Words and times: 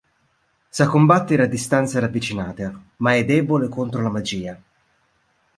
Sa 0.71 0.87
combattere 0.87 1.43
a 1.43 1.45
distanza 1.45 1.99
ravvicinata, 1.99 2.73
ma 2.97 3.13
è 3.13 3.23
debole 3.23 3.69
contro 3.69 4.01
la 4.01 4.09
magia. 4.09 4.59